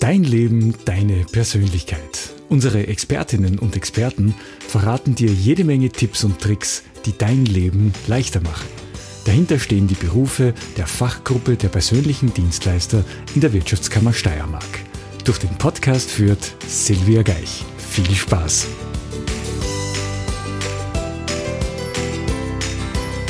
[0.00, 2.30] Dein Leben, deine Persönlichkeit.
[2.48, 4.34] Unsere Expertinnen und Experten
[4.66, 8.66] verraten dir jede Menge Tipps und Tricks, die dein Leben leichter machen.
[9.26, 13.04] Dahinter stehen die Berufe der Fachgruppe der persönlichen Dienstleister
[13.34, 14.64] in der Wirtschaftskammer Steiermark.
[15.26, 17.62] Durch den Podcast führt Silvia Geich.
[17.76, 18.68] Viel Spaß!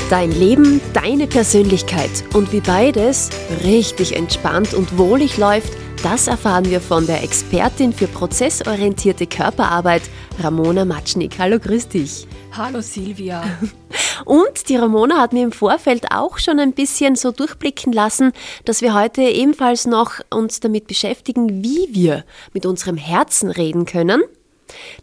[0.09, 3.31] Dein Leben, deine Persönlichkeit und wie beides
[3.65, 10.03] richtig entspannt und wohlig läuft, das erfahren wir von der Expertin für prozessorientierte Körperarbeit,
[10.39, 11.39] Ramona Matschnik.
[11.39, 12.27] Hallo, grüß dich.
[12.53, 13.43] Hallo Silvia.
[14.25, 18.33] Und die Ramona hat mir im Vorfeld auch schon ein bisschen so durchblicken lassen,
[18.65, 24.23] dass wir heute ebenfalls noch uns damit beschäftigen, wie wir mit unserem Herzen reden können,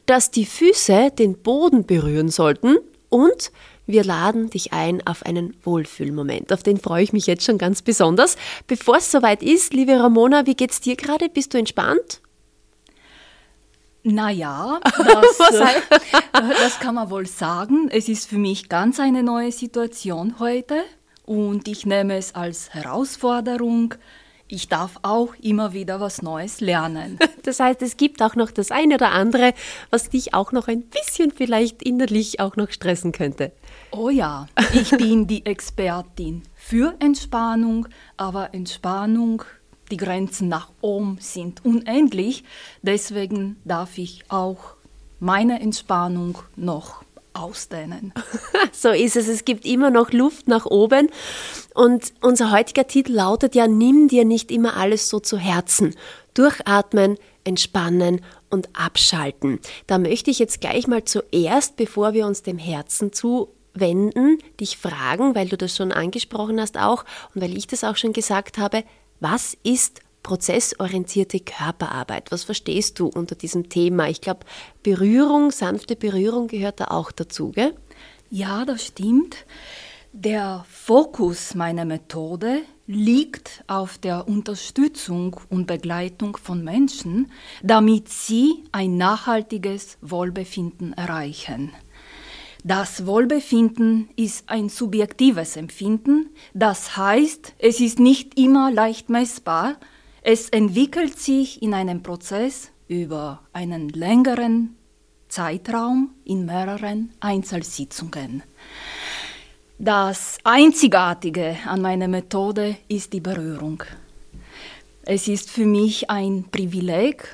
[0.07, 2.77] dass die Füße den Boden berühren sollten
[3.09, 3.51] und
[3.87, 6.53] wir laden dich ein auf einen Wohlfühlmoment.
[6.53, 8.35] Auf den freue ich mich jetzt schon ganz besonders.
[8.67, 11.29] Bevor es soweit ist, liebe Ramona, wie geht's dir gerade?
[11.29, 12.21] Bist du entspannt?
[14.03, 15.81] Naja, das, äh,
[16.31, 17.89] das kann man wohl sagen.
[17.89, 20.83] Es ist für mich ganz eine neue Situation heute
[21.25, 23.95] und ich nehme es als Herausforderung.
[24.47, 27.19] Ich darf auch immer wieder was Neues lernen.
[27.43, 29.53] Das heißt, es gibt auch noch das eine oder andere,
[29.89, 33.53] was dich auch noch ein bisschen vielleicht innerlich auch noch stressen könnte.
[33.99, 39.41] Oh ja, ich bin die Expertin für Entspannung, aber Entspannung
[39.89, 42.43] die Grenzen nach oben sind unendlich.
[42.83, 44.75] Deswegen darf ich auch
[45.19, 47.03] meine Entspannung noch
[47.33, 48.13] ausdehnen.
[48.71, 49.27] so ist es.
[49.27, 51.09] Es gibt immer noch Luft nach oben.
[51.73, 55.95] Und unser heutiger Titel lautet ja, nimm dir nicht immer alles so zu Herzen.
[56.35, 59.59] Durchatmen, entspannen und abschalten.
[59.87, 63.11] Da möchte ich jetzt gleich mal zuerst, bevor wir uns dem Herzen
[63.77, 67.95] zuwenden, dich fragen, weil du das schon angesprochen hast auch und weil ich das auch
[67.95, 68.83] schon gesagt habe,
[69.19, 72.31] was ist prozessorientierte Körperarbeit?
[72.31, 74.09] Was verstehst du unter diesem Thema?
[74.09, 74.41] Ich glaube,
[74.83, 77.73] Berührung, sanfte Berührung gehört da auch dazu, gell?
[78.29, 79.45] Ja, das stimmt.
[80.11, 87.31] Der Fokus meiner Methode liegt auf der Unterstützung und Begleitung von Menschen,
[87.61, 91.71] damit sie ein nachhaltiges Wohlbefinden erreichen.
[92.67, 99.77] Das Wohlbefinden ist ein subjektives Empfinden, das heißt, es ist nicht immer leicht messbar,
[100.21, 104.75] es entwickelt sich in einem Prozess über einen längeren
[105.29, 108.43] Zeitraum in mehreren Einzelsitzungen.
[109.79, 113.81] Das Einzigartige an meiner Methode ist die Berührung.
[115.03, 117.33] Es ist für mich ein Privileg.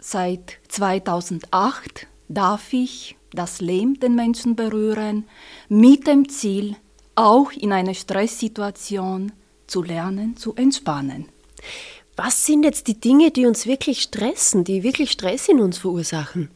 [0.00, 5.24] Seit 2008 darf ich das Leben den Menschen berühren,
[5.68, 6.76] mit dem Ziel,
[7.14, 9.32] auch in einer Stresssituation
[9.66, 11.26] zu lernen, zu entspannen.
[12.16, 16.50] Was sind jetzt die Dinge, die uns wirklich stressen, die wirklich Stress in uns verursachen?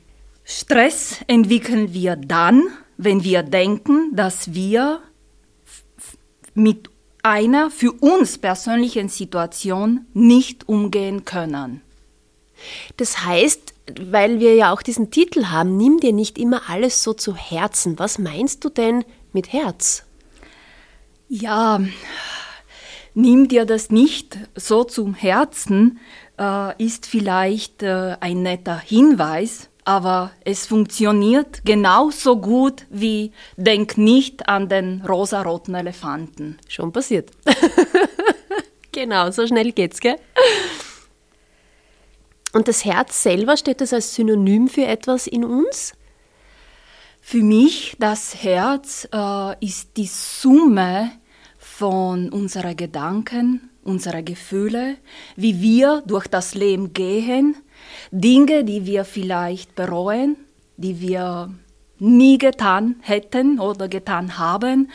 [0.45, 2.63] Stress entwickeln wir dann,
[2.99, 5.01] wenn wir denken, dass wir
[6.55, 6.89] mit
[7.23, 11.83] einer für uns persönlichen Situation nicht umgehen können.
[12.97, 17.13] Das heißt, weil wir ja auch diesen Titel haben, nimm dir nicht immer alles so
[17.13, 17.99] zu Herzen.
[17.99, 20.05] Was meinst du denn mit Herz?
[21.29, 21.81] Ja,
[23.15, 25.99] nimm dir das nicht so zum Herzen,
[26.39, 34.49] äh, ist vielleicht äh, ein netter Hinweis, aber es funktioniert genauso gut wie denk nicht
[34.49, 36.59] an den rosaroten Elefanten.
[36.69, 37.31] Schon passiert.
[38.93, 40.19] genau, so schnell geht's, gell?
[42.57, 45.93] Und das Herz selber, steht das als Synonym für etwas in uns?
[47.21, 51.11] Für mich, das Herz äh, ist die Summe
[51.59, 54.97] von unseren Gedanken, unserer Gefühle,
[55.37, 57.57] wie wir durch das Leben gehen,
[58.11, 60.37] Dinge, die wir vielleicht bereuen,
[60.79, 61.53] die wir
[61.99, 64.91] nie getan hätten oder getan haben.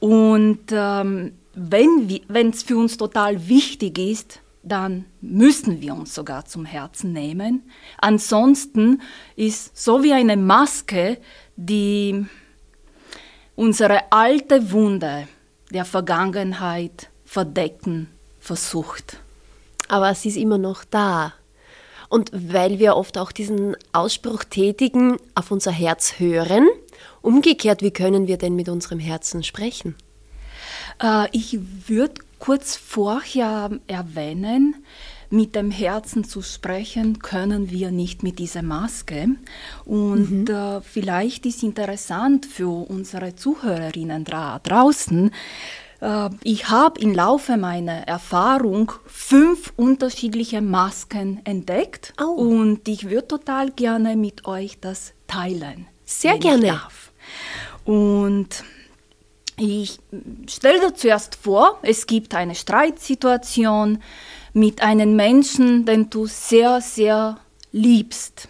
[0.00, 6.64] Und ähm, wenn es für uns total wichtig ist, dann müssen wir uns sogar zum
[6.64, 7.62] Herzen nehmen.
[7.98, 9.02] Ansonsten
[9.36, 11.18] ist so wie eine Maske,
[11.56, 12.26] die
[13.56, 15.28] unsere alte Wunde
[15.70, 18.08] der Vergangenheit verdecken
[18.40, 19.18] versucht.
[19.88, 21.34] Aber sie ist immer noch da.
[22.08, 26.68] Und weil wir oft auch diesen Ausspruch tätigen, auf unser Herz hören,
[27.22, 29.94] umgekehrt, wie können wir denn mit unserem Herzen sprechen?
[31.02, 34.76] Äh, ich würde kurz vorher erwähnen,
[35.30, 39.28] mit dem Herzen zu sprechen können wir nicht mit dieser Maske.
[39.84, 40.54] Und mhm.
[40.54, 45.30] äh, vielleicht ist interessant für unsere Zuhörerinnen dra draußen,
[46.00, 52.34] Äh, ich habe im Laufe meiner Erfahrung fünf unterschiedliche Masken entdeckt Oh.
[52.34, 55.86] und ich würde total gerne mit euch das teilen.
[56.04, 56.80] Sehr gerne.
[57.84, 58.64] Und
[59.56, 59.98] ich
[60.48, 64.02] stelle dir zuerst vor, es gibt eine Streitsituation
[64.52, 67.38] mit einem Menschen, den du sehr, sehr
[67.72, 68.48] liebst.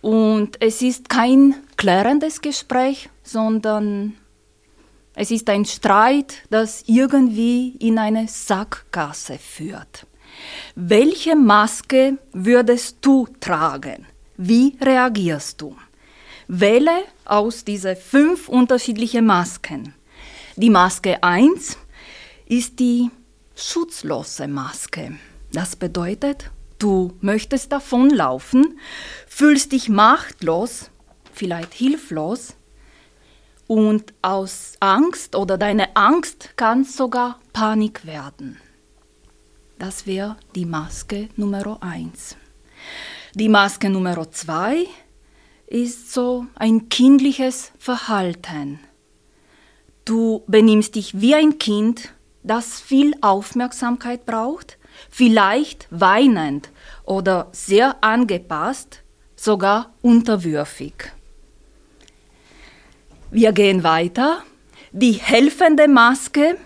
[0.00, 4.14] Und es ist kein klärendes Gespräch, sondern
[5.14, 10.06] es ist ein Streit, das irgendwie in eine Sackgasse führt.
[10.74, 14.06] Welche Maske würdest du tragen?
[14.36, 15.76] Wie reagierst du?
[16.48, 19.94] Wähle aus diese fünf unterschiedlichen Masken.
[20.56, 21.78] Die Maske 1
[22.44, 23.10] ist die
[23.56, 25.16] schutzlose Maske.
[25.50, 28.78] Das bedeutet, du möchtest davonlaufen,
[29.26, 30.90] fühlst dich machtlos,
[31.32, 32.54] vielleicht hilflos
[33.66, 38.60] und aus Angst oder deine Angst kann sogar Panik werden.
[39.78, 42.36] Das wäre die Maske Nummer 1.
[43.34, 44.86] Die Maske Nummer 2
[45.66, 48.80] ist so ein kindliches Verhalten.
[50.04, 52.12] Du benimmst dich wie ein Kind,
[52.42, 54.78] das viel Aufmerksamkeit braucht,
[55.10, 56.70] vielleicht weinend
[57.04, 59.02] oder sehr angepasst,
[59.36, 61.12] sogar unterwürfig.
[63.30, 64.42] Wir gehen weiter.
[64.92, 66.58] Die helfende Maske.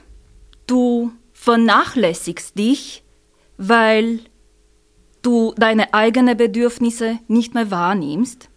[0.66, 3.04] Du vernachlässigst dich,
[3.56, 4.18] weil
[5.22, 8.48] du deine eigenen Bedürfnisse nicht mehr wahrnimmst,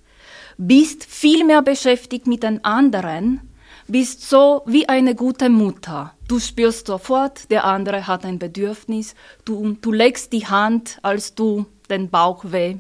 [0.58, 3.49] bist viel mehr beschäftigt mit den anderen,
[3.92, 6.14] bist so wie eine gute Mutter.
[6.28, 9.16] Du spürst sofort, der andere hat ein Bedürfnis,
[9.46, 12.78] du, du legst die Hand, als du den Bauchweh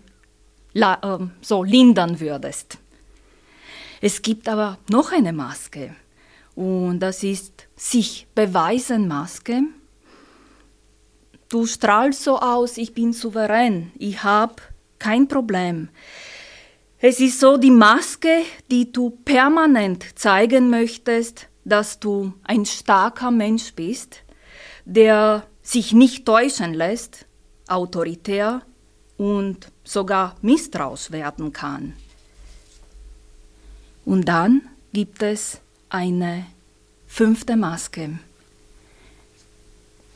[0.74, 2.78] äh, so lindern würdest.
[4.02, 5.96] Es gibt aber noch eine Maske
[6.56, 9.64] und das ist sich beweisen Maske.
[11.50, 14.56] Du strahlst so aus, ich bin souverän, ich habe
[15.00, 15.90] kein Problem.
[17.02, 23.74] Es ist so die Maske, die du permanent zeigen möchtest, dass du ein starker Mensch
[23.74, 24.24] bist,
[24.84, 27.26] der sich nicht täuschen lässt,
[27.70, 28.64] autoritär
[29.18, 31.94] und sogar misstrauisch werden kann.
[34.04, 36.48] Und dann gibt es eine
[37.08, 38.20] fünfte Maske.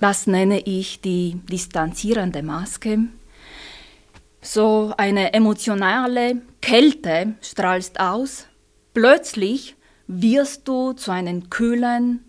[0.02, 3.00] Das nenne ich die distanzierende Maske.
[4.42, 8.48] So eine emotionale Kälte strahlst aus.
[8.94, 9.76] Plötzlich
[10.08, 12.24] wirst du zu einem kühlen,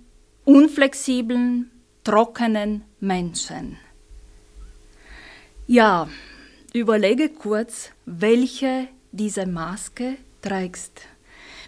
[0.44, 1.70] unflexiblen,
[2.02, 3.78] trockenen Menschen.
[5.68, 6.08] Ja,
[6.72, 11.02] überlege kurz, welche diese Maske trägst.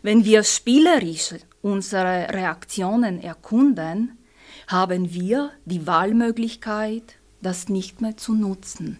[0.02, 4.19] Wenn wir spielerisch unsere Reaktionen erkunden,
[4.66, 8.98] haben wir die Wahlmöglichkeit, das nicht mehr zu nutzen.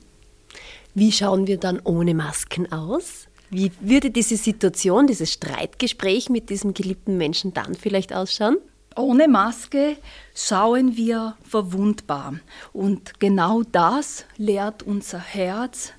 [0.95, 3.27] Wie schauen wir dann ohne Masken aus?
[3.51, 8.59] Wie würde diese Situation, dieses Streitgespräch mit diesem geliebten Menschen dann vielleicht ausschauen?
[8.97, 9.97] Ohne Maske
[10.35, 12.41] schauen wir verwundbar.
[12.73, 15.93] Und genau das lehrt unser Herz,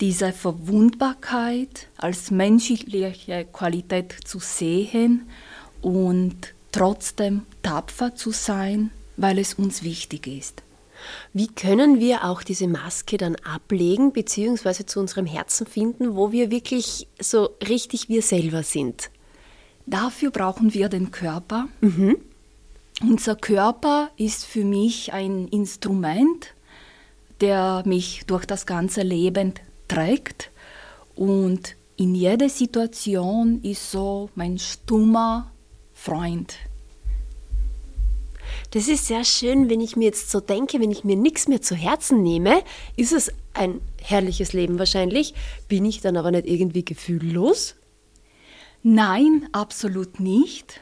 [0.00, 5.28] diese Verwundbarkeit als menschliche Qualität zu sehen
[5.82, 10.62] und trotzdem tapfer zu sein, weil es uns wichtig ist.
[11.32, 16.50] Wie können wir auch diese Maske dann ablegen, beziehungsweise zu unserem Herzen finden, wo wir
[16.50, 19.10] wirklich so richtig wir selber sind?
[19.86, 21.68] Dafür brauchen wir den Körper.
[23.00, 26.54] Unser Körper ist für mich ein Instrument,
[27.40, 29.54] der mich durch das ganze Leben
[29.86, 30.50] trägt
[31.14, 35.50] und in jeder Situation ist so mein stummer
[35.94, 36.54] Freund.
[38.70, 41.62] Das ist sehr schön, wenn ich mir jetzt so denke, wenn ich mir nichts mehr
[41.62, 42.62] zu Herzen nehme,
[42.96, 45.34] ist es ein herrliches Leben wahrscheinlich.
[45.68, 47.76] Bin ich dann aber nicht irgendwie gefühllos?
[48.82, 50.80] Nein, absolut nicht.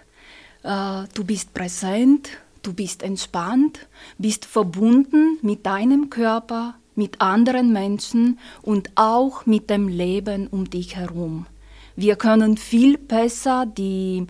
[0.63, 2.29] Äh, Du bist präsent,
[2.63, 3.87] du bist entspannt,
[4.19, 10.97] bist verbunden mit deinem Körper, mit anderen Menschen und auch mit dem Leben um dich
[10.97, 11.47] herum.
[11.95, 14.27] Wir können viel besser die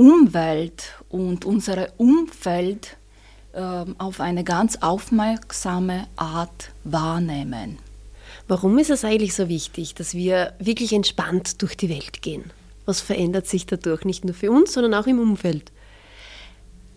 [0.00, 2.96] Umwelt und unser Umfeld
[3.52, 7.78] ähm, auf eine ganz aufmerksame Art wahrnehmen.
[8.48, 12.44] Warum ist es eigentlich so wichtig, dass wir wirklich entspannt durch die Welt gehen?
[12.86, 15.70] Was verändert sich dadurch nicht nur für uns, sondern auch im Umfeld?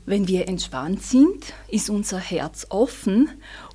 [0.06, 3.30] Wenn wir entspannt sind, ist unser Herz offen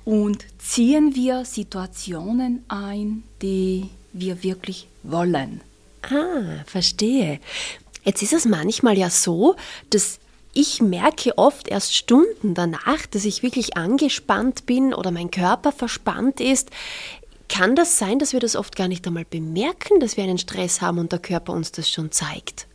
[0.05, 5.61] und ziehen wir Situationen ein, die wir wirklich wollen.
[6.01, 7.39] Ah, verstehe.
[8.03, 9.55] Jetzt ist es manchmal ja so,
[9.89, 10.19] dass
[10.53, 16.39] ich merke oft erst Stunden danach, dass ich wirklich angespannt bin oder mein Körper verspannt
[16.39, 16.69] ist.
[17.47, 20.81] Kann das sein, dass wir das oft gar nicht einmal bemerken, dass wir einen Stress
[20.81, 22.67] haben und der Körper uns das schon zeigt?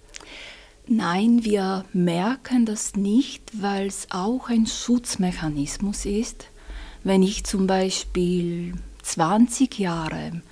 [0.87, 6.47] Nein, wir merken das nicht, weil es auch ein Schutzmechanismus ist.
[7.03, 10.43] Wenn ich zum Beispiel 20 Jahre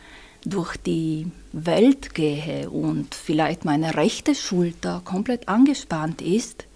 [0.45, 6.67] durch die Welt gehe und vielleicht meine rechte Schulter komplett angespannt ist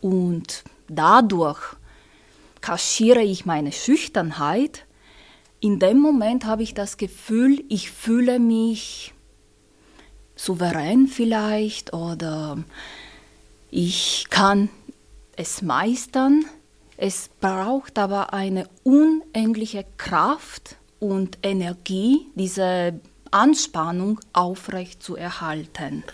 [0.00, 1.76] und dadurch
[2.60, 4.84] kaschiere ich meine Schüchternheit,
[5.60, 9.14] in dem Moment habe ich das Gefühl, ich fühle mich
[10.36, 12.58] souverän vielleicht oder
[13.70, 14.68] ich kann
[15.36, 16.44] es meistern.
[16.98, 23.00] Es braucht aber eine unendliche Kraft und Energie, diese
[23.34, 26.04] Anspannung aufrecht zu erhalten.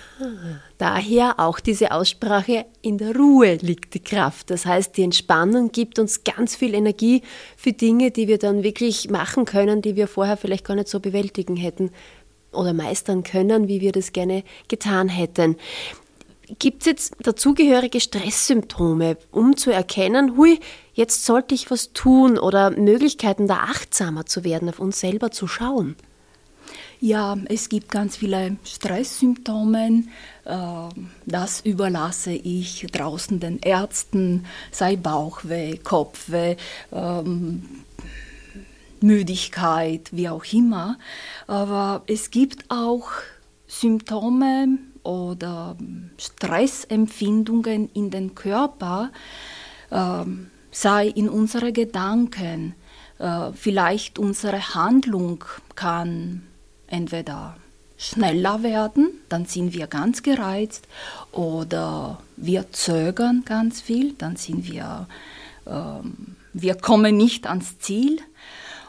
[0.78, 4.48] Daher auch diese Aussprache, in der Ruhe liegt die Kraft.
[4.48, 7.22] Das heißt, die Entspannung gibt uns ganz viel Energie
[7.58, 10.98] für Dinge, die wir dann wirklich machen können, die wir vorher vielleicht gar nicht so
[10.98, 11.90] bewältigen hätten
[12.52, 15.56] oder meistern können, wie wir das gerne getan hätten.
[16.58, 20.58] Gibt es jetzt dazugehörige Stresssymptome, um zu erkennen, hui,
[20.94, 25.46] jetzt sollte ich was tun oder Möglichkeiten, da achtsamer zu werden, auf uns selber zu
[25.46, 25.96] schauen?
[27.02, 30.04] Ja, es gibt ganz viele Stresssymptome.
[30.44, 36.56] Ähm, das überlasse ich draußen den Ärzten, sei Bauchweh, Kopfweh,
[36.92, 37.62] ähm,
[39.00, 40.98] Müdigkeit, wie auch immer.
[41.46, 43.08] Aber es gibt auch
[43.66, 45.78] Symptome oder
[46.18, 49.10] Stressempfindungen in den Körper,
[49.90, 52.74] ähm, sei in unsere Gedanken,
[53.18, 56.42] äh, vielleicht unsere Handlung kann
[56.90, 57.56] entweder
[57.96, 60.88] schneller werden, dann sind wir ganz gereizt,
[61.32, 65.06] oder wir zögern ganz viel, dann sind wir,
[65.66, 68.18] ähm, wir kommen nicht ans Ziel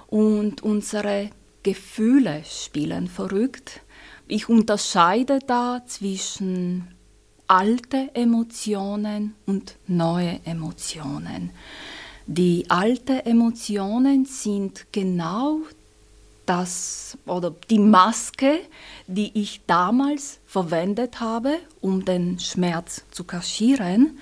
[0.08, 1.29] und unsere
[1.63, 3.81] Gefühle spielen verrückt.
[4.27, 6.88] Ich unterscheide da zwischen
[7.48, 11.50] alte Emotionen und neue Emotionen.
[12.27, 15.60] Die alten Emotionen sind genau
[16.51, 18.60] das oder die Maske,
[19.08, 24.20] die ich damals verwendet habe, um den Schmerz zu kaschieren.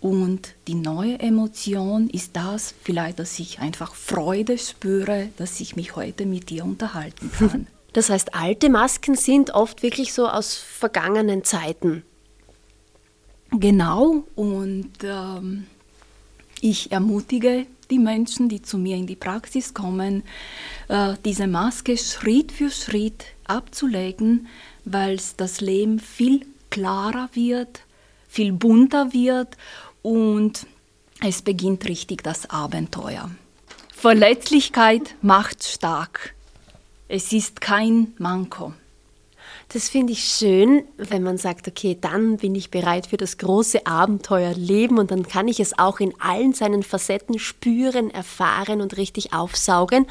[0.00, 5.96] Und die neue Emotion ist das, vielleicht, dass ich einfach Freude spüre, dass ich mich
[5.96, 7.66] heute mit dir unterhalten kann.
[7.94, 12.04] Das heißt, alte Masken sind oft wirklich so aus vergangenen Zeiten.
[13.50, 15.66] Genau, und ähm,
[16.62, 20.24] ich ermutige die Menschen, die zu mir in die Praxis kommen,
[20.88, 24.48] äh, diese Maske Schritt für Schritt abzulegen,
[24.84, 27.82] weil das Leben viel klarer wird,
[28.28, 29.58] viel bunter wird
[30.00, 30.66] und
[31.20, 33.30] es beginnt richtig das Abenteuer.
[33.94, 36.34] Verletzlichkeit macht stark.
[37.08, 38.72] Es ist kein Manko.
[39.72, 43.86] Das finde ich schön, wenn man sagt, okay, dann bin ich bereit für das große
[43.86, 48.98] Abenteuer leben und dann kann ich es auch in allen seinen Facetten spüren, erfahren und
[48.98, 50.06] richtig aufsaugen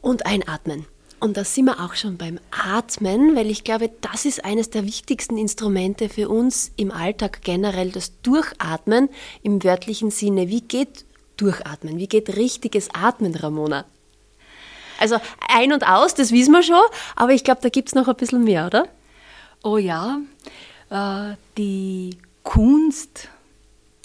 [0.00, 0.86] und einatmen.
[1.20, 4.86] Und da sind wir auch schon beim Atmen, weil ich glaube, das ist eines der
[4.86, 9.10] wichtigsten Instrumente für uns im Alltag generell, das Durchatmen
[9.42, 10.48] im wörtlichen Sinne.
[10.48, 11.04] Wie geht
[11.36, 11.98] Durchatmen?
[11.98, 13.84] Wie geht richtiges Atmen, Ramona?
[14.98, 16.82] Also ein und aus, das wissen wir schon,
[17.14, 18.88] aber ich glaube, da gibt es noch ein bisschen mehr, oder?
[19.62, 20.20] Oh ja,
[20.90, 23.28] äh, die Kunst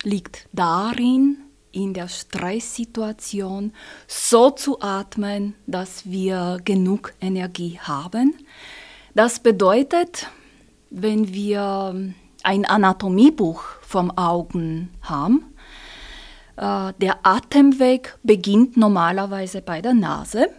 [0.03, 1.37] liegt darin,
[1.71, 3.73] in der Stresssituation
[4.07, 8.35] so zu atmen, dass wir genug Energie haben.
[9.15, 10.27] Das bedeutet,
[10.89, 15.53] wenn wir ein Anatomiebuch vom Augen haben,
[16.57, 20.49] äh, der Atemweg beginnt normalerweise bei der Nase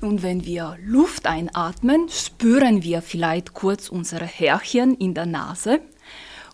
[0.00, 5.80] und wenn wir Luft einatmen, spüren wir vielleicht kurz unsere Härchen in der Nase.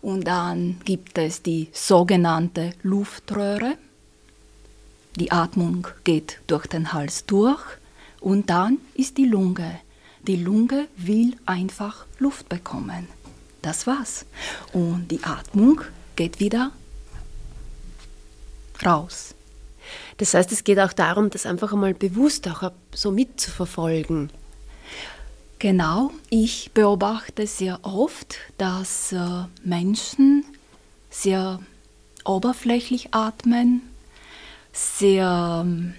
[0.03, 3.79] Und dann gibt es die sogenannte Luftröhre.
[5.17, 7.63] Die Atmung geht durch den Hals durch.
[8.21, 9.81] Und dann ist die Lunge.
[10.27, 13.07] Die Lunge will einfach Luft bekommen.
[13.63, 14.27] Das war's.
[14.73, 15.83] Und die Atmung
[16.17, 16.73] geht wieder
[18.85, 19.36] raus.
[20.19, 24.31] Das heißt, es geht auch darum, das einfach einmal bewusst auch so mitzuverfolgen.
[25.59, 30.45] Genau, ich beobachte sehr oft, dass äh, Menschen
[31.09, 31.61] sehr
[32.25, 33.81] oberflächlich atmen,
[34.73, 35.95] sehr ähm,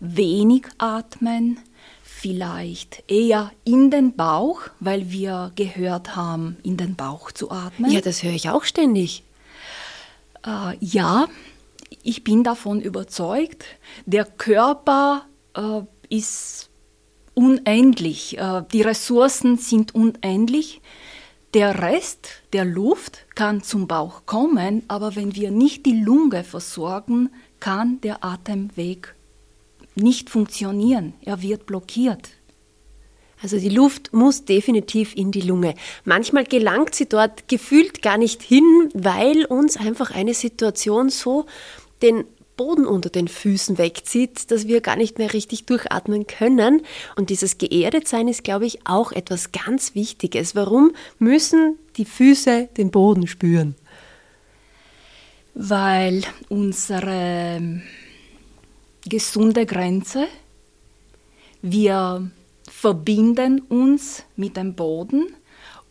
[0.00, 1.60] wenig atmen,
[2.02, 7.90] vielleicht eher in den Bauch, weil wir gehört haben, in den Bauch zu atmen.
[7.90, 9.22] Ja, das höre ich auch ständig.
[10.44, 11.28] Äh, ja,
[12.02, 13.64] ich bin davon überzeugt.
[14.06, 16.70] Der Körper äh, ist
[17.34, 18.38] unendlich.
[18.38, 20.80] Äh, die Ressourcen sind unendlich.
[21.54, 27.30] Der Rest der Luft kann zum Bauch kommen, aber wenn wir nicht die Lunge versorgen,
[27.58, 29.14] kann der Atemweg
[29.96, 31.14] nicht funktionieren.
[31.22, 32.30] Er wird blockiert.
[33.42, 35.74] Also die Luft muss definitiv in die Lunge.
[36.04, 41.46] Manchmal gelangt sie dort gefühlt gar nicht hin, weil uns einfach eine Situation so
[42.02, 42.24] den
[42.60, 46.82] Boden unter den Füßen wegzieht, dass wir gar nicht mehr richtig durchatmen können.
[47.16, 50.54] Und dieses Geerdetsein ist, glaube ich, auch etwas ganz Wichtiges.
[50.54, 53.76] Warum müssen die Füße den Boden spüren?
[55.54, 57.80] Weil unsere
[59.08, 60.26] gesunde Grenze,
[61.62, 62.30] wir
[62.70, 65.34] verbinden uns mit dem Boden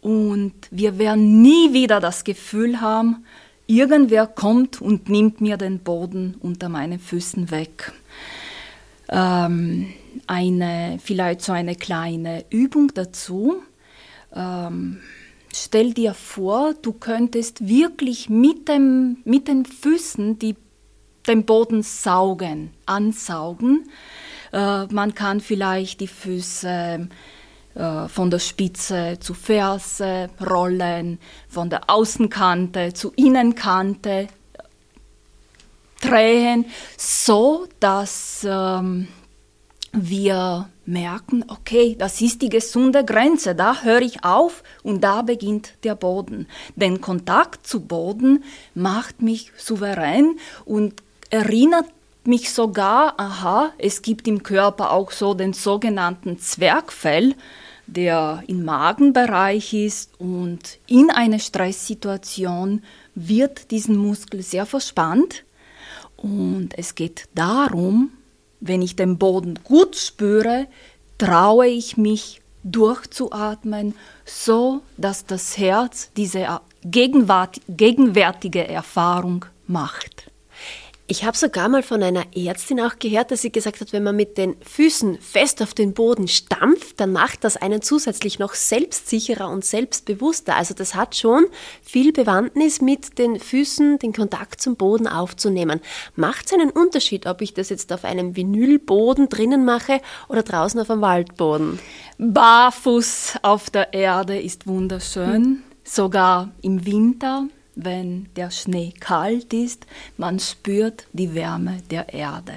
[0.02, 3.26] und wir werden nie wieder das Gefühl haben,
[3.70, 7.94] irgendwer kommt und nimmt mir den Boden unter meinen Füßen weg.
[9.08, 9.94] Ähm,
[10.26, 13.62] eine, vielleicht so eine kleine Übung dazu.
[14.34, 14.98] Ähm,
[15.54, 20.56] stell dir vor, du könntest wirklich mit, dem, mit den Füßen die,
[21.28, 23.88] den Boden saugen, ansaugen.
[24.52, 27.08] Äh, man kann vielleicht die Füße
[27.76, 34.28] von der Spitze zu Ferse rollen, von der Außenkante zu Innenkante
[36.02, 36.66] drehen,
[36.98, 39.08] so dass ähm,
[39.92, 45.74] wir merken, okay, das ist die gesunde Grenze, da höre ich auf und da beginnt
[45.84, 46.48] der Boden.
[46.76, 51.86] Den Kontakt zu Boden macht mich souverän und erinnert
[52.30, 57.36] mich sogar, aha, es gibt im Körper auch so den sogenannten Zwergfell,
[57.88, 62.84] der im Magenbereich ist und in einer Stresssituation
[63.16, 65.44] wird diesen Muskel sehr verspannt
[66.22, 68.12] und es geht darum,
[68.60, 70.68] wenn ich den Boden gut spüre,
[71.18, 80.19] traue ich mich durchzuatmen, so dass das Herz diese gegenwärtige Erfahrung macht.
[81.12, 84.16] Ich habe sogar mal von einer Ärztin auch gehört, dass sie gesagt hat, wenn man
[84.16, 89.50] mit den Füßen fest auf den Boden stampft, dann macht das einen zusätzlich noch selbstsicherer
[89.50, 90.56] und selbstbewusster.
[90.56, 91.48] Also das hat schon
[91.82, 95.82] viel Bewandtnis mit den Füßen, den Kontakt zum Boden aufzunehmen.
[96.16, 100.80] Macht es einen Unterschied, ob ich das jetzt auf einem Vinylboden drinnen mache oder draußen
[100.80, 101.80] auf einem Waldboden?
[102.20, 105.64] Barfuß auf der Erde ist wunderschön, hm.
[105.84, 107.48] sogar im Winter
[107.84, 109.86] wenn der Schnee kalt ist,
[110.18, 112.54] man spürt die Wärme der Erde.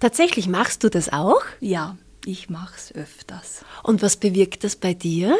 [0.00, 1.42] Tatsächlich machst du das auch?
[1.60, 3.64] Ja, ich mach's öfters.
[3.82, 5.36] Und was bewirkt das bei dir?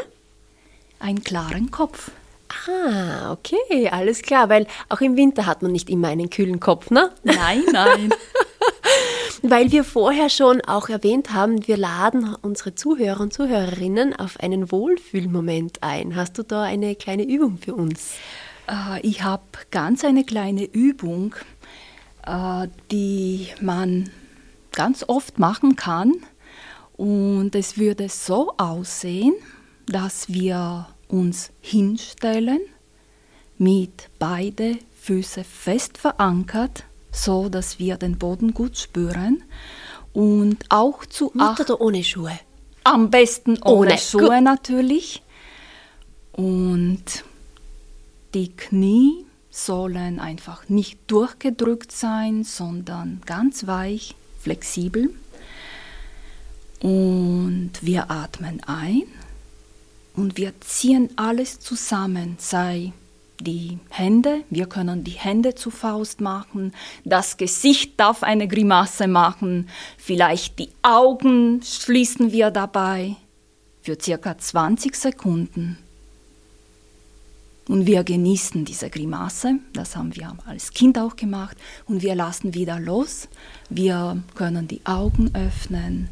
[0.99, 2.11] Einen klaren Kopf.
[2.67, 6.91] Ah, okay, alles klar, weil auch im Winter hat man nicht immer einen kühlen Kopf,
[6.91, 7.11] ne?
[7.23, 8.11] Nein, nein.
[9.43, 14.73] weil wir vorher schon auch erwähnt haben, wir laden unsere Zuhörer und Zuhörerinnen auf einen
[14.73, 16.17] Wohlfühlmoment ein.
[16.17, 18.15] Hast du da eine kleine Übung für uns?
[18.69, 21.35] Äh, ich habe ganz eine kleine Übung,
[22.27, 24.11] äh, die man
[24.73, 26.15] ganz oft machen kann.
[26.97, 29.35] Und es würde so aussehen,
[29.87, 32.61] dass wir uns hinstellen,
[33.57, 39.43] mit beide Füße fest verankert, so dass wir den Boden gut spüren
[40.13, 42.39] und auch zu mit oder ohne Schuhe.
[42.85, 43.99] Am besten ohne, ohne.
[43.99, 45.23] Schuhe natürlich.
[46.33, 47.25] Und
[48.35, 55.15] die Knie sollen einfach nicht durchgedrückt sein, sondern ganz weich, flexibel.
[56.81, 59.03] Und wir atmen ein
[60.15, 62.93] und wir ziehen alles zusammen, sei
[63.41, 66.73] die Hände, wir können die Hände zu Faust machen,
[67.05, 73.17] das Gesicht darf eine Grimasse machen, vielleicht die Augen schließen wir dabei
[73.83, 75.79] für circa 20 Sekunden.
[77.69, 82.55] Und wir genießen diese Grimasse, das haben wir als Kind auch gemacht, und wir lassen
[82.55, 83.29] wieder los.
[83.69, 86.09] Wir können die Augen öffnen,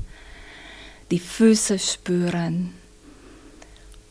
[1.10, 2.74] die Füße spüren.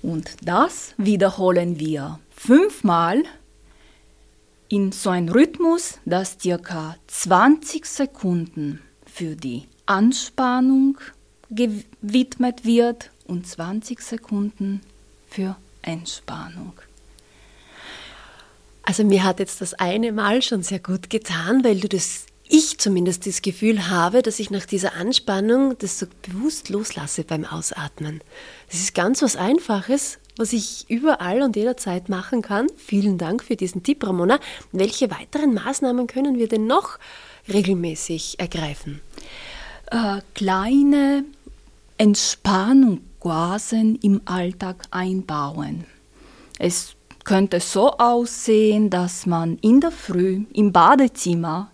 [0.01, 3.23] Und das wiederholen wir fünfmal
[4.67, 10.97] in so einem Rhythmus, dass circa 20 Sekunden für die Anspannung
[11.51, 14.81] gewidmet wird und 20 Sekunden
[15.29, 16.73] für Entspannung.
[18.86, 22.78] Also mir hat jetzt das eine Mal schon sehr gut getan, weil du das, ich
[22.78, 28.21] zumindest das Gefühl habe, dass ich nach dieser Anspannung das so bewusst loslasse beim Ausatmen.
[28.69, 32.67] Das ist ganz was Einfaches, was ich überall und jederzeit machen kann.
[32.78, 34.39] Vielen Dank für diesen Tipp, Ramona.
[34.71, 37.00] Welche weiteren Maßnahmen können wir denn noch
[37.52, 39.02] regelmäßig ergreifen?
[39.89, 41.26] Äh, kleine
[41.98, 45.86] Entspannungsoasen im Alltag einbauen.
[46.60, 46.94] Es
[47.25, 51.71] könnte so aussehen, dass man in der Früh im Badezimmer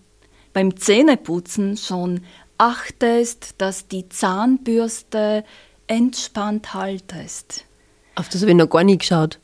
[0.54, 2.22] beim Zähneputzen schon
[2.58, 5.44] achtest, dass die Zahnbürste
[5.88, 7.66] entspannt haltest.
[8.16, 9.40] Auf das habe ich noch gar nicht geschaut.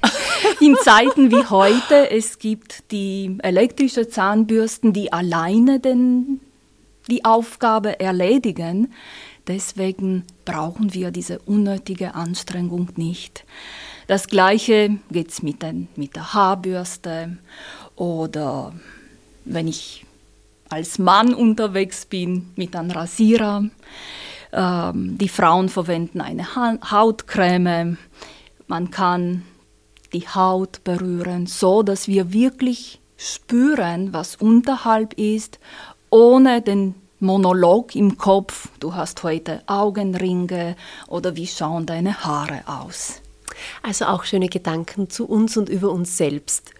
[0.60, 6.40] In Zeiten wie heute, es gibt die elektrische Zahnbürsten, die alleine den,
[7.08, 8.92] die Aufgabe erledigen.
[9.46, 13.44] Deswegen brauchen wir diese unnötige Anstrengung nicht.
[14.08, 15.62] Das gleiche geht mit,
[15.98, 17.36] mit der Haarbürste
[17.94, 18.72] oder
[19.44, 20.06] wenn ich
[20.70, 23.64] als Mann unterwegs bin mit einem Rasierer.
[24.54, 27.98] Ähm, die Frauen verwenden eine ha Hautcreme.
[28.66, 29.44] Man kann
[30.14, 35.58] die Haut berühren, so dass wir wirklich spüren, was unterhalb ist,
[36.08, 38.70] ohne den Monolog im Kopf.
[38.80, 40.76] Du hast heute Augenringe
[41.08, 43.20] oder wie schauen deine Haare aus?
[43.82, 46.72] Also auch schöne Gedanken zu uns und über uns selbst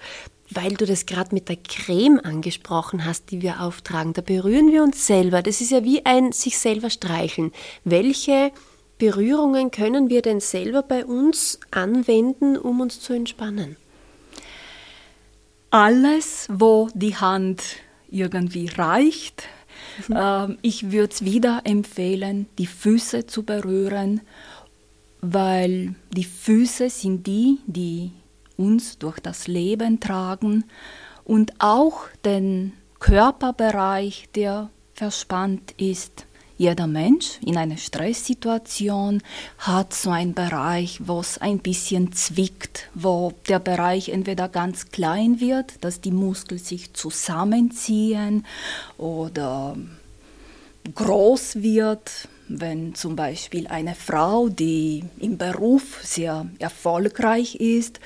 [0.51, 4.83] weil du das gerade mit der Creme angesprochen hast, die wir auftragen, da berühren wir
[4.83, 5.43] uns selber.
[5.43, 7.53] Das ist ja wie ein sich selber streicheln.
[7.85, 8.51] Welche
[8.99, 13.77] Berührungen können wir denn selber bei uns anwenden, um uns zu entspannen?
[15.71, 17.63] Alles, wo die Hand
[18.11, 19.45] irgendwie reicht.
[20.09, 20.17] Mhm.
[20.17, 24.23] Ähm, ich würde es wieder empfehlen, die Füße zu berühren,
[25.21, 28.13] weil die Füße sind die, die
[28.57, 30.65] uns durch das Leben tragen
[31.25, 36.27] und auch den Körperbereich, der verspannt ist.
[36.57, 39.23] Jeder Mensch in einer Stresssituation
[39.59, 45.39] hat so einen Bereich, wo es ein bisschen zwickt, wo der Bereich entweder ganz klein
[45.39, 48.45] wird, dass die Muskeln sich zusammenziehen
[48.97, 49.77] oder
[50.93, 58.01] groß wird, wenn zum Beispiel eine Frau, die im Beruf sehr erfolgreich ist,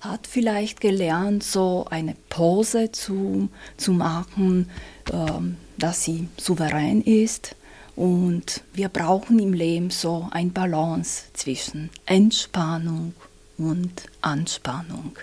[0.00, 4.70] hat vielleicht gelernt, so eine Pose zu, zu machen,
[5.12, 7.56] ähm, dass sie souverän ist.
[7.96, 13.14] Und wir brauchen im Leben so ein Balance zwischen Entspannung
[13.56, 15.18] und Anspannung.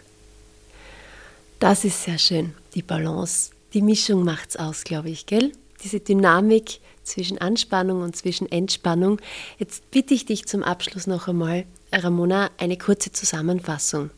[1.60, 3.51] Das ist sehr schön, die Balance.
[3.73, 5.54] Die Mischung macht es aus, glaube ich, gell?
[5.84, 9.22] Diese Dynamik zwischen Anspannung und zwischen Entspannung.
[9.58, 14.10] Jetzt bitte ich dich zum Abschluss noch einmal, Ramona, eine kurze Zusammenfassung.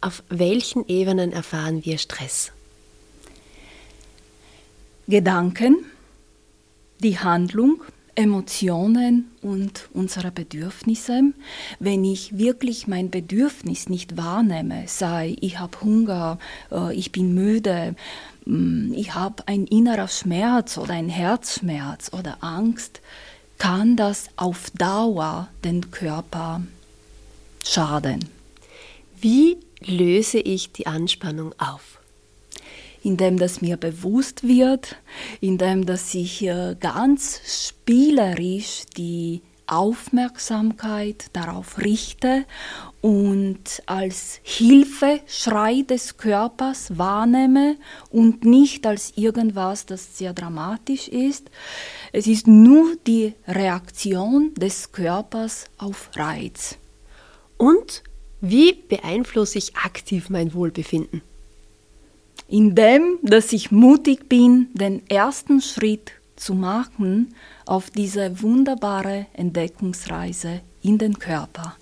[0.00, 2.52] Auf welchen Ebenen erfahren wir Stress?
[5.08, 5.84] Gedanken,
[7.00, 7.82] die Handlung,
[8.14, 11.22] Emotionen und unsere Bedürfnisse.
[11.78, 16.38] Wenn ich wirklich mein Bedürfnis nicht wahrnehme, sei ich habe Hunger,
[16.70, 17.94] äh, ich bin müde,
[18.44, 23.00] mm, ich habe ein innerer Schmerz oder ein Herzschmerz oder Angst,
[23.58, 26.62] kann das auf Dauer den Körper
[27.64, 28.28] schaden.
[29.20, 32.01] Wie löse ich die Anspannung auf?
[33.02, 34.96] Indem das mir bewusst wird,
[35.40, 42.44] indem dass ich äh, ganz spielerisch die Aufmerksamkeit darauf richte
[43.00, 47.76] und als Hilfeschrei des Körpers wahrnehme
[48.10, 51.50] und nicht als irgendwas, das sehr dramatisch ist.
[52.12, 56.76] Es ist nur die Reaktion des Körpers auf Reiz.
[57.56, 58.02] Und
[58.40, 61.22] wie beeinflusse ich aktiv mein Wohlbefinden?
[62.48, 67.34] Indem, dass ich mutig bin, den ersten Schritt zu machen
[67.66, 71.76] auf diese wunderbare Entdeckungsreise in den Körper.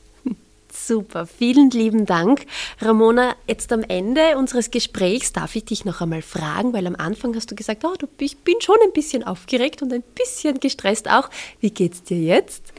[0.73, 2.47] Super, vielen lieben Dank.
[2.81, 7.35] Ramona, jetzt am Ende unseres Gesprächs darf ich dich noch einmal fragen, weil am Anfang
[7.35, 11.11] hast du gesagt, oh, du, ich bin schon ein bisschen aufgeregt und ein bisschen gestresst
[11.11, 11.29] auch.
[11.61, 12.73] Wie geht's dir jetzt?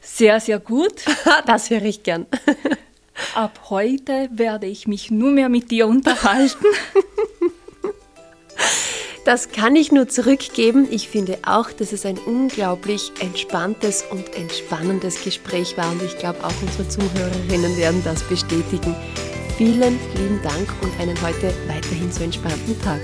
[0.00, 1.04] Sehr, sehr gut.
[1.46, 2.26] das höre ich gern.
[3.34, 6.66] Ab heute werde ich mich nur mehr mit dir unterhalten.
[9.24, 10.88] Das kann ich nur zurückgeben.
[10.90, 16.42] Ich finde auch, dass es ein unglaublich entspanntes und entspannendes Gespräch war und ich glaube
[16.42, 18.96] auch unsere Zuhörerinnen werden das bestätigen.
[19.56, 23.00] Vielen lieben Dank und einen heute weiterhin so entspannten Tag.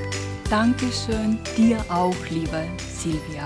[0.51, 2.65] Dankeschön, dir auch, liebe
[2.97, 3.45] Silvia.